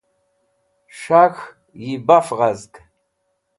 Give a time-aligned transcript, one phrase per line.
[0.99, 1.43] s̃hak̃h
[1.81, 2.73] yi baf ghazg